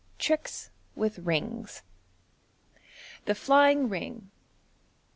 Tricks 0.17 0.71
with 0.95 1.19
Rings. 1.19 1.83
Thb 3.27 3.35
Flying 3.37 3.87
Ring. 3.87 4.31